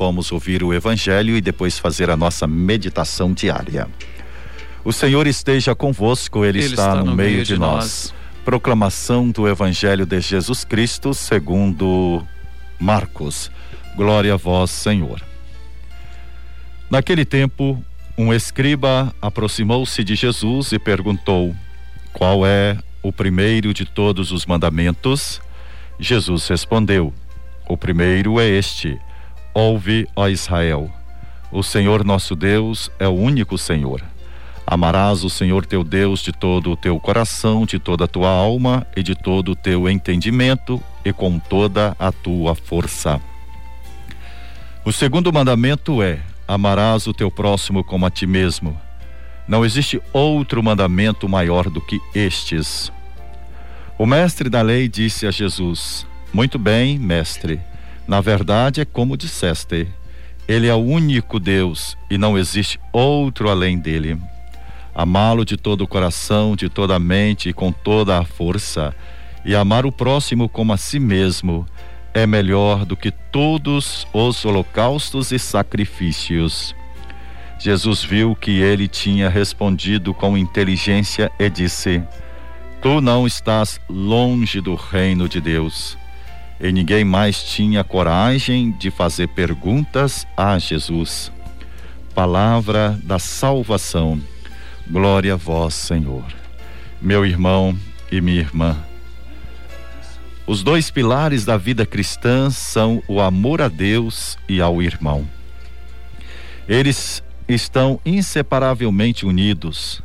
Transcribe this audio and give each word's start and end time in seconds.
vamos 0.00 0.32
ouvir 0.32 0.62
o 0.62 0.72
Evangelho 0.72 1.36
e 1.36 1.42
depois 1.42 1.78
fazer 1.78 2.08
a 2.08 2.16
nossa 2.16 2.46
meditação 2.46 3.34
diária. 3.34 3.86
O 4.82 4.94
Senhor 4.94 5.26
esteja 5.26 5.74
convosco, 5.74 6.42
Ele, 6.42 6.60
Ele 6.60 6.68
está, 6.68 6.88
está, 6.88 7.04
no, 7.04 7.14
meio, 7.14 7.32
meio 7.32 7.44
de, 7.44 7.58
nós. 7.58 7.74
nós. 7.74 8.14
Proclamação 8.42 9.30
do 9.30 9.46
Evangelho 9.46 10.06
de 10.06 10.18
Jesus 10.18 10.64
Cristo 10.64 11.12
segundo 11.12 12.26
Marcos. 12.78 13.50
Glória 13.94 14.32
a 14.32 14.36
vós, 14.38 14.70
Senhor. 14.70 15.20
Naquele 16.90 17.26
tempo, 17.26 17.84
um 18.16 18.32
escriba 18.32 19.14
aproximou-se 19.20 20.02
de 20.02 20.14
Jesus 20.14 20.72
e 20.72 20.78
perguntou: 20.78 21.54
Qual 22.14 22.46
é 22.46 22.78
o 23.02 23.12
primeiro 23.12 23.74
de 23.74 23.84
todos 23.84 24.32
os 24.32 24.46
mandamentos? 24.46 25.42
Jesus 25.98 26.48
respondeu: 26.48 27.12
O 27.68 27.76
primeiro 27.76 28.40
é 28.40 28.48
este: 28.48 28.98
Ouve, 29.52 30.08
ó 30.14 30.28
Israel. 30.28 30.90
O 31.50 31.62
Senhor 31.62 32.04
nosso 32.04 32.36
Deus 32.36 32.90
é 32.98 33.08
o 33.08 33.12
único 33.12 33.58
Senhor. 33.58 34.02
Amarás 34.64 35.24
o 35.24 35.30
Senhor 35.30 35.66
teu 35.66 35.82
Deus 35.82 36.20
de 36.20 36.32
todo 36.32 36.70
o 36.70 36.76
teu 36.76 37.00
coração, 37.00 37.66
de 37.66 37.78
toda 37.78 38.04
a 38.04 38.08
tua 38.08 38.28
alma 38.28 38.86
e 38.96 39.02
de 39.02 39.16
todo 39.16 39.50
o 39.50 39.56
teu 39.56 39.88
entendimento 39.88 40.80
e 41.04 41.12
com 41.12 41.40
toda 41.40 41.96
a 41.98 42.12
tua 42.12 42.54
força. 42.54 43.20
O 44.84 44.92
segundo 44.92 45.32
mandamento 45.32 46.00
é: 46.00 46.20
Amarás 46.46 47.08
o 47.08 47.12
teu 47.12 47.32
próximo 47.32 47.82
como 47.82 48.06
a 48.06 48.10
ti 48.10 48.26
mesmo. 48.26 48.80
Não 49.48 49.64
existe 49.64 50.00
outro 50.12 50.62
mandamento 50.62 51.28
maior 51.28 51.68
do 51.68 51.80
que 51.80 52.00
estes. 52.14 52.92
O 53.98 54.06
mestre 54.06 54.48
da 54.48 54.62
lei 54.62 54.88
disse 54.88 55.26
a 55.26 55.32
Jesus: 55.32 56.06
Muito 56.32 56.60
bem, 56.60 56.96
mestre. 56.96 57.60
Na 58.10 58.20
verdade 58.20 58.80
é 58.80 58.84
como 58.84 59.16
disseste. 59.16 59.86
Ele 60.48 60.66
é 60.66 60.74
o 60.74 60.78
único 60.78 61.38
Deus 61.38 61.96
e 62.10 62.18
não 62.18 62.36
existe 62.36 62.80
outro 62.92 63.48
além 63.48 63.78
dele. 63.78 64.18
Amá-lo 64.92 65.44
de 65.44 65.56
todo 65.56 65.82
o 65.82 65.86
coração, 65.86 66.56
de 66.56 66.68
toda 66.68 66.96
a 66.96 66.98
mente 66.98 67.50
e 67.50 67.52
com 67.52 67.70
toda 67.70 68.18
a 68.18 68.24
força, 68.24 68.92
e 69.44 69.54
amar 69.54 69.86
o 69.86 69.92
próximo 69.92 70.48
como 70.48 70.72
a 70.72 70.76
si 70.76 70.98
mesmo 70.98 71.64
é 72.12 72.26
melhor 72.26 72.84
do 72.84 72.96
que 72.96 73.12
todos 73.12 74.04
os 74.12 74.44
holocaustos 74.44 75.30
e 75.30 75.38
sacrifícios. 75.38 76.74
Jesus 77.60 78.02
viu 78.02 78.34
que 78.34 78.58
ele 78.58 78.88
tinha 78.88 79.28
respondido 79.28 80.12
com 80.12 80.36
inteligência 80.36 81.30
e 81.38 81.48
disse: 81.48 82.02
Tu 82.82 83.00
não 83.00 83.24
estás 83.24 83.80
longe 83.88 84.60
do 84.60 84.74
reino 84.74 85.28
de 85.28 85.40
Deus. 85.40 85.96
E 86.60 86.70
ninguém 86.70 87.04
mais 87.04 87.42
tinha 87.42 87.82
coragem 87.82 88.72
de 88.72 88.90
fazer 88.90 89.28
perguntas 89.28 90.26
a 90.36 90.58
Jesus. 90.58 91.32
Palavra 92.14 92.98
da 93.02 93.18
salvação. 93.18 94.20
Glória 94.88 95.34
a 95.34 95.36
vós, 95.36 95.74
Senhor. 95.74 96.24
Meu 97.00 97.24
irmão 97.24 97.76
e 98.12 98.20
minha 98.20 98.40
irmã 98.40 98.76
os 100.50 100.64
dois 100.64 100.90
pilares 100.90 101.44
da 101.44 101.56
vida 101.56 101.86
cristã 101.86 102.50
são 102.50 103.00
o 103.06 103.20
amor 103.20 103.62
a 103.62 103.68
Deus 103.68 104.36
e 104.48 104.60
ao 104.60 104.82
irmão. 104.82 105.24
Eles 106.68 107.22
estão 107.48 108.00
inseparavelmente 108.04 109.24
unidos, 109.24 110.02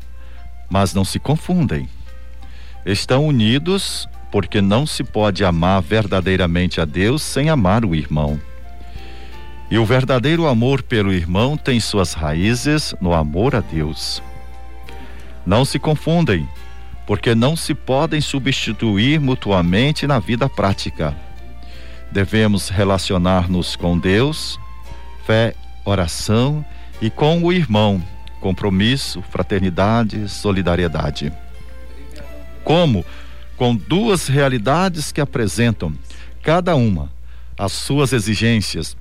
mas 0.69 0.93
não 0.93 1.03
se 1.03 1.17
confundem. 1.17 1.89
Estão 2.85 3.25
unidos 3.25 4.07
porque 4.35 4.59
não 4.59 4.85
se 4.85 5.01
pode 5.01 5.45
amar 5.45 5.81
verdadeiramente 5.81 6.81
a 6.81 6.83
Deus 6.83 7.21
sem 7.21 7.49
amar 7.49 7.85
o 7.85 7.95
irmão. 7.95 8.37
E 9.71 9.77
o 9.77 9.85
verdadeiro 9.85 10.45
amor 10.45 10.83
pelo 10.83 11.13
irmão 11.13 11.55
tem 11.55 11.79
suas 11.79 12.11
raízes 12.11 12.93
no 12.99 13.13
amor 13.13 13.55
a 13.55 13.61
Deus. 13.61 14.21
Não 15.45 15.63
se 15.63 15.79
confundem 15.79 16.45
porque 17.07 17.33
não 17.33 17.55
se 17.55 17.73
podem 17.73 18.19
substituir 18.19 19.21
mutuamente 19.21 20.05
na 20.05 20.19
vida 20.19 20.49
prática. 20.49 21.15
Devemos 22.11 22.67
relacionar-nos 22.67 23.77
com 23.77 23.97
Deus, 23.97 24.59
fé, 25.25 25.55
oração 25.85 26.65
e 27.01 27.09
com 27.09 27.41
o 27.41 27.53
irmão, 27.53 28.03
compromisso, 28.41 29.21
fraternidade, 29.21 30.27
solidariedade. 30.27 31.31
Como? 32.65 33.05
Com 33.57 33.75
duas 33.75 34.27
realidades 34.27 35.11
que 35.11 35.21
apresentam, 35.21 35.93
cada 36.43 36.75
uma, 36.75 37.09
as 37.57 37.71
suas 37.71 38.11
exigências, 38.13 38.97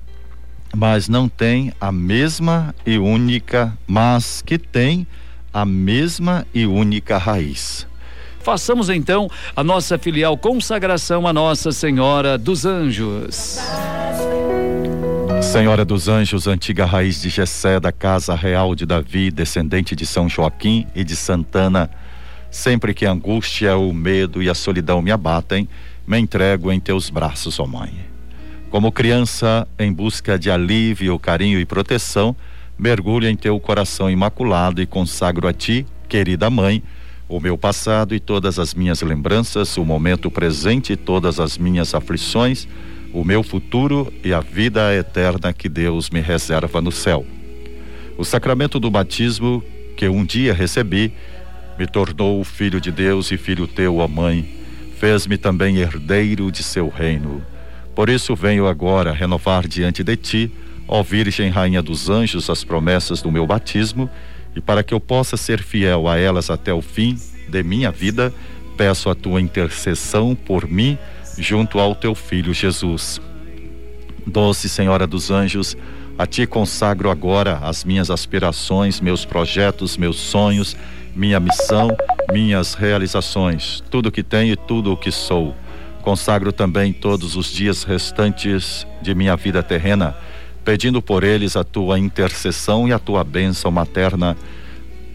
mas 0.75 1.07
não 1.07 1.27
tem 1.27 1.73
a 1.79 1.91
mesma 1.91 2.73
e 2.85 2.97
única, 2.97 3.77
mas 3.85 4.41
que 4.41 4.57
tem 4.57 5.05
a 5.53 5.65
mesma 5.65 6.45
e 6.53 6.65
única 6.65 7.17
raiz. 7.17 7.87
Façamos 8.39 8.89
então 8.89 9.29
a 9.55 9.63
nossa 9.63 9.97
filial 9.97 10.37
consagração 10.37 11.25
a 11.25 11.33
Nossa 11.33 11.71
Senhora 11.71 12.37
dos 12.37 12.65
Anjos. 12.65 13.59
Senhora 15.41 15.83
dos 15.83 16.07
Anjos, 16.07 16.47
antiga 16.47 16.85
raiz 16.85 17.21
de 17.21 17.29
Jessé, 17.29 17.79
da 17.79 17.91
casa 17.91 18.35
real 18.35 18.75
de 18.75 18.85
Davi, 18.85 19.31
descendente 19.31 19.95
de 19.95 20.05
São 20.05 20.27
Joaquim 20.27 20.85
e 20.93 21.03
de 21.03 21.15
Santana, 21.15 21.89
sempre 22.55 22.93
que 22.93 23.05
a 23.05 23.11
angústia, 23.11 23.75
o 23.75 23.93
medo 23.93 24.41
e 24.41 24.49
a 24.49 24.55
solidão 24.55 25.01
me 25.01 25.11
abatem, 25.11 25.67
me 26.07 26.17
entrego 26.17 26.71
em 26.71 26.79
teus 26.79 27.09
braços, 27.09 27.59
ó 27.59 27.67
Mãe. 27.67 27.93
Como 28.69 28.93
criança 28.93 29.67
em 29.77 29.91
busca 29.91 30.39
de 30.39 30.49
alívio, 30.49 31.19
carinho 31.19 31.59
e 31.59 31.65
proteção, 31.65 32.33
mergulho 32.79 33.27
em 33.27 33.35
teu 33.35 33.59
coração 33.59 34.09
imaculado 34.09 34.81
e 34.81 34.85
consagro 34.85 35.49
a 35.49 35.53
ti, 35.53 35.85
querida 36.07 36.49
Mãe, 36.49 36.81
o 37.27 37.41
meu 37.41 37.57
passado 37.57 38.15
e 38.15 38.21
todas 38.21 38.57
as 38.57 38.73
minhas 38.73 39.01
lembranças, 39.01 39.75
o 39.75 39.83
momento 39.83 40.31
presente 40.31 40.93
e 40.93 40.95
todas 40.95 41.41
as 41.41 41.57
minhas 41.57 41.93
aflições, 41.93 42.69
o 43.13 43.25
meu 43.25 43.43
futuro 43.43 44.11
e 44.23 44.33
a 44.33 44.39
vida 44.39 44.95
eterna 44.95 45.51
que 45.51 45.67
Deus 45.67 46.09
me 46.09 46.21
reserva 46.21 46.79
no 46.79 46.91
céu. 46.91 47.25
O 48.17 48.23
sacramento 48.23 48.79
do 48.79 48.89
batismo 48.89 49.61
que 49.97 50.07
um 50.07 50.23
dia 50.23 50.53
recebi 50.53 51.13
me 51.77 51.85
tornou 51.85 52.43
filho 52.43 52.79
de 52.79 52.91
Deus 52.91 53.31
e 53.31 53.37
filho 53.37 53.67
teu, 53.67 53.97
ó 53.97 54.07
Mãe. 54.07 54.47
Fez-me 54.97 55.37
também 55.37 55.77
herdeiro 55.77 56.51
de 56.51 56.63
seu 56.63 56.87
reino. 56.89 57.43
Por 57.93 58.09
isso 58.09 58.35
venho 58.35 58.67
agora 58.67 59.13
renovar 59.13 59.67
diante 59.67 60.03
de 60.03 60.15
ti, 60.15 60.51
ó 60.87 61.01
Virgem 61.03 61.49
Rainha 61.49 61.81
dos 61.81 62.09
Anjos, 62.09 62.49
as 62.49 62.63
promessas 62.63 63.21
do 63.21 63.31
meu 63.31 63.45
batismo 63.45 64.09
e 64.55 64.61
para 64.61 64.83
que 64.83 64.93
eu 64.93 64.99
possa 64.99 65.35
ser 65.35 65.61
fiel 65.61 66.07
a 66.07 66.17
elas 66.17 66.49
até 66.49 66.73
o 66.73 66.81
fim 66.81 67.19
de 67.49 67.61
minha 67.61 67.91
vida, 67.91 68.33
peço 68.77 69.09
a 69.09 69.15
tua 69.15 69.41
intercessão 69.41 70.33
por 70.33 70.67
mim 70.67 70.97
junto 71.37 71.79
ao 71.79 71.93
teu 71.93 72.15
filho 72.15 72.53
Jesus. 72.53 73.19
Doce 74.25 74.69
Senhora 74.69 75.05
dos 75.05 75.29
Anjos, 75.29 75.75
a 76.17 76.25
ti 76.25 76.47
consagro 76.47 77.11
agora 77.11 77.59
as 77.61 77.83
minhas 77.83 78.09
aspirações, 78.09 79.01
meus 79.01 79.25
projetos, 79.25 79.97
meus 79.97 80.15
sonhos, 80.15 80.75
minha 81.15 81.39
missão, 81.39 81.95
minhas 82.31 82.73
realizações, 82.73 83.81
tudo 83.89 84.09
o 84.09 84.11
que 84.11 84.21
tenho 84.21 84.53
e 84.53 84.57
tudo 84.57 84.91
o 84.91 84.97
que 84.97 85.11
sou. 85.11 85.55
Consagro 86.01 86.51
também 86.51 86.93
todos 86.93 87.35
os 87.35 87.51
dias 87.51 87.83
restantes 87.83 88.85
de 89.01 89.15
minha 89.15 89.35
vida 89.35 89.63
terrena 89.63 90.15
pedindo 90.65 90.99
por 90.99 91.23
eles 91.23 91.55
a 91.55 91.63
tua 91.63 91.99
intercessão 91.99 92.87
e 92.87 92.91
a 92.91 92.97
tua 92.97 93.23
bênção 93.23 93.69
materna, 93.69 94.35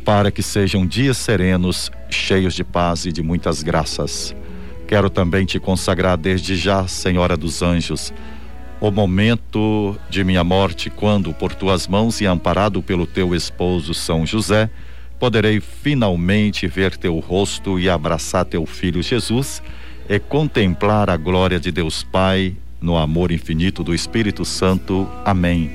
para 0.05 0.31
que 0.31 0.43
sejam 0.45 0.87
dias 0.87 1.19
serenos, 1.19 1.91
cheios 2.09 2.55
de 2.55 2.63
paz 2.63 3.05
e 3.05 3.13
de 3.13 3.21
muitas 3.21 3.61
graças. 3.61 4.35
Quero 4.87 5.11
também 5.11 5.45
te 5.45 5.59
consagrar 5.59 6.17
desde 6.17 6.55
já, 6.55 6.87
Senhora 6.87 7.37
dos 7.37 7.63
Anjos, 7.63 8.15
o 8.81 8.91
momento 8.93 9.97
de 10.09 10.23
minha 10.23 10.45
morte, 10.45 10.89
quando, 10.89 11.35
por 11.35 11.53
tuas 11.53 11.87
mãos 11.89 12.21
e 12.21 12.27
amparado 12.27 12.81
pelo 12.81 13.07
teu 13.07 13.35
esposo 13.35 13.93
São 13.93 14.25
José, 14.25 14.71
poderei 15.21 15.61
finalmente 15.61 16.67
ver 16.67 16.97
teu 16.97 17.19
rosto 17.19 17.79
e 17.79 17.91
abraçar 17.91 18.47
teu 18.47 18.65
filho 18.65 19.03
Jesus 19.03 19.63
e 20.09 20.19
contemplar 20.19 21.11
a 21.11 21.17
glória 21.19 21.61
de 21.61 21.71
Deus 21.71 22.03
Pai 22.03 22.57
no 22.81 22.97
amor 22.97 23.31
infinito 23.31 23.85
do 23.85 23.95
Espírito 23.95 24.47
Santo. 24.47 25.07
Amém. 25.23 25.71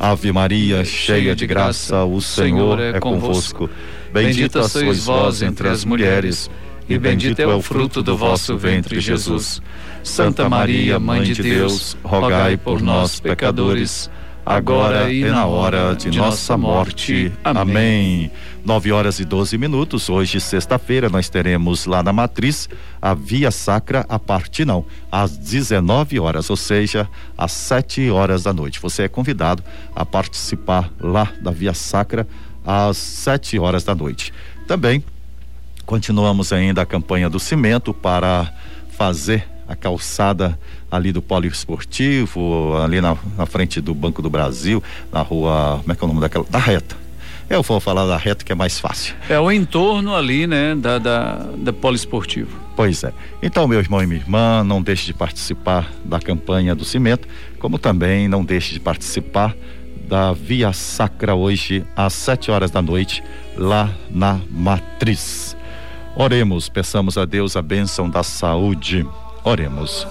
Ave 0.00 0.32
Maria, 0.32 0.84
cheia 0.86 1.36
de 1.36 1.46
graça, 1.46 2.02
o 2.04 2.20
Senhor 2.22 2.80
é, 2.80 2.96
é 2.96 3.00
convosco. 3.00 3.68
Bendita 4.10 4.66
sois 4.66 5.04
vós 5.04 5.42
entre 5.42 5.68
as 5.68 5.84
mulheres, 5.84 6.50
e 6.88 6.98
bendito 6.98 7.40
é 7.40 7.46
o 7.46 7.60
fruto 7.60 8.02
do 8.02 8.16
vosso 8.16 8.56
ventre, 8.56 9.00
Jesus. 9.00 9.60
Santa 10.02 10.48
Maria, 10.48 10.98
Mãe 10.98 11.24
de 11.24 11.42
Deus, 11.42 11.94
rogai 12.02 12.56
por 12.56 12.80
nós, 12.80 13.20
pecadores, 13.20 14.08
agora 14.48 15.12
e 15.12 15.22
na 15.26 15.44
hora 15.44 15.94
de 15.94 16.10
nossa 16.16 16.56
morte. 16.56 17.30
Amém. 17.44 18.30
Nove 18.64 18.90
horas 18.90 19.20
e 19.20 19.24
doze 19.26 19.58
minutos. 19.58 20.08
Hoje, 20.08 20.40
sexta-feira, 20.40 21.10
nós 21.10 21.28
teremos 21.28 21.84
lá 21.84 22.02
na 22.02 22.14
Matriz 22.14 22.66
a 23.00 23.12
Via 23.12 23.50
Sacra 23.50 24.06
a 24.08 24.18
partir 24.18 24.64
não, 24.64 24.86
às 25.12 25.36
19 25.36 26.18
horas, 26.18 26.48
ou 26.48 26.56
seja, 26.56 27.06
às 27.36 27.52
sete 27.52 28.10
horas 28.10 28.42
da 28.42 28.52
noite. 28.54 28.80
Você 28.80 29.02
é 29.02 29.08
convidado 29.08 29.62
a 29.94 30.06
participar 30.06 30.90
lá 30.98 31.30
da 31.42 31.50
Via 31.50 31.74
Sacra 31.74 32.26
às 32.64 32.96
sete 32.96 33.58
horas 33.58 33.84
da 33.84 33.94
noite. 33.94 34.32
Também 34.66 35.04
continuamos 35.84 36.54
ainda 36.54 36.80
a 36.80 36.86
campanha 36.86 37.28
do 37.28 37.38
cimento 37.38 37.92
para 37.92 38.50
fazer 38.96 39.46
a 39.68 39.76
calçada 39.76 40.58
ali 40.90 41.12
do 41.12 41.20
poliesportivo, 41.20 42.76
ali 42.82 43.00
na, 43.00 43.16
na, 43.36 43.44
frente 43.44 43.80
do 43.80 43.94
Banco 43.94 44.22
do 44.22 44.30
Brasil, 44.30 44.82
na 45.12 45.20
rua, 45.20 45.78
como 45.82 45.92
é 45.92 45.94
que 45.94 46.02
é 46.02 46.04
o 46.04 46.08
nome 46.08 46.20
daquela? 46.20 46.46
Da 46.48 46.58
reta. 46.58 46.96
Eu 47.50 47.62
vou 47.62 47.80
falar 47.80 48.06
da 48.06 48.16
reta 48.16 48.44
que 48.44 48.52
é 48.52 48.54
mais 48.54 48.78
fácil. 48.78 49.14
É 49.28 49.38
o 49.38 49.50
entorno 49.50 50.14
ali, 50.14 50.46
né, 50.46 50.74
da, 50.74 50.98
da, 50.98 51.46
da 51.56 51.72
poliesportivo. 51.72 52.58
Pois 52.76 53.02
é. 53.02 53.12
Então, 53.42 53.66
meu 53.66 53.78
irmão 53.78 54.02
e 54.02 54.06
minha 54.06 54.20
irmã, 54.20 54.62
não 54.62 54.82
deixe 54.82 55.06
de 55.06 55.14
participar 55.14 55.90
da 56.04 56.20
campanha 56.20 56.74
do 56.74 56.84
cimento, 56.84 57.26
como 57.58 57.78
também 57.78 58.28
não 58.28 58.44
deixe 58.44 58.72
de 58.72 58.80
participar 58.80 59.54
da 60.08 60.32
Via 60.32 60.72
Sacra 60.72 61.34
hoje 61.34 61.84
às 61.94 62.14
sete 62.14 62.50
horas 62.50 62.70
da 62.70 62.80
noite, 62.80 63.22
lá 63.56 63.90
na 64.10 64.40
Matriz. 64.50 65.56
Oremos, 66.16 66.68
peçamos 66.68 67.18
a 67.18 67.24
Deus 67.24 67.56
a 67.56 67.62
bênção 67.62 68.08
da 68.08 68.22
saúde. 68.22 69.06
Oremos. 69.48 70.06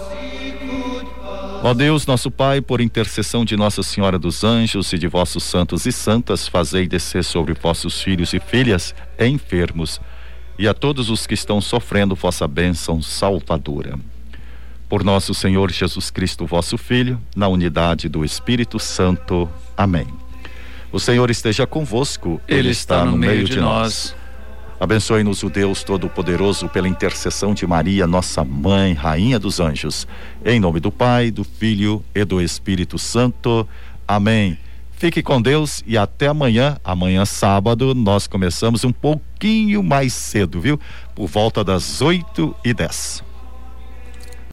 Ó 1.61 1.71
Deus, 1.71 2.07
nosso 2.07 2.31
Pai, 2.31 2.59
por 2.59 2.81
intercessão 2.81 3.45
de 3.45 3.55
Nossa 3.55 3.83
Senhora 3.83 4.17
dos 4.17 4.43
Anjos 4.43 4.91
e 4.93 4.97
de 4.97 5.07
vossos 5.07 5.43
santos 5.43 5.85
e 5.85 5.91
santas, 5.91 6.47
fazei 6.47 6.87
descer 6.87 7.23
sobre 7.23 7.53
vossos 7.53 8.01
filhos 8.01 8.33
e 8.33 8.39
filhas 8.39 8.95
enfermos 9.19 10.01
e 10.57 10.67
a 10.67 10.73
todos 10.73 11.11
os 11.11 11.27
que 11.27 11.35
estão 11.35 11.61
sofrendo 11.61 12.15
vossa 12.15 12.47
bênção 12.47 12.99
salvadora. 12.99 13.99
Por 14.89 15.03
nosso 15.03 15.35
Senhor 15.35 15.71
Jesus 15.71 16.09
Cristo, 16.09 16.47
vosso 16.47 16.75
Filho, 16.75 17.21
na 17.35 17.47
unidade 17.47 18.09
do 18.09 18.25
Espírito 18.25 18.79
Santo. 18.79 19.47
Amém. 19.77 20.07
O 20.91 20.99
Senhor 20.99 21.29
esteja 21.29 21.67
convosco, 21.67 22.41
Ele, 22.47 22.59
Ele 22.61 22.69
está, 22.71 23.05
no, 23.05 23.15
meio, 23.15 23.43
de, 23.43 23.59
nós. 23.59 24.15
nós. 24.15 24.26
Abençoe-nos 24.79 25.41
o 25.41 25.49
Deus 25.49 25.83
Todo-Poderoso 25.83 26.69
pela 26.69 26.87
intercessão 26.87 27.51
de 27.51 27.65
Maria, 27.65 28.05
nossa 28.05 28.43
mãe, 28.43 28.93
rainha 28.93 29.39
dos 29.39 29.59
anjos. 29.59 30.07
Em 30.45 30.59
nome 30.59 30.79
do 30.79 30.91
Pai, 30.91 31.31
do 31.31 31.43
Filho 31.43 32.03
e 32.13 32.23
do 32.23 32.39
Espírito 32.39 32.99
Santo. 32.99 33.67
Amém. 34.07 34.57
Fique 34.91 35.23
com 35.23 35.41
Deus 35.41 35.83
e 35.85 35.97
até 35.97 36.27
amanhã. 36.27 36.77
Amanhã, 36.83 37.25
sábado, 37.25 37.95
nós 37.95 38.27
começamos 38.27 38.83
um 38.83 38.91
pouquinho 38.91 39.81
mais 39.81 40.13
cedo, 40.13 40.61
viu? 40.61 40.79
Por 41.15 41.27
volta 41.27 41.63
das 41.63 41.99
8 41.99 42.55
e 42.63 42.71
10. 42.71 43.23